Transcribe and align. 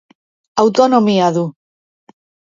Autonomia 0.63 1.27
du. 1.35 1.43